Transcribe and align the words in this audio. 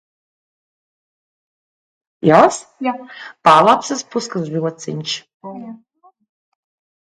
Polārlapsas 2.29 4.03
puskažociņš. 4.15 5.15